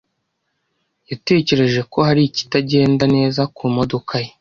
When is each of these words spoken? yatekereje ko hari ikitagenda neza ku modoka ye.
yatekereje 1.09 1.81
ko 1.91 1.97
hari 2.07 2.21
ikitagenda 2.25 3.03
neza 3.15 3.41
ku 3.55 3.63
modoka 3.77 4.13
ye. 4.23 4.31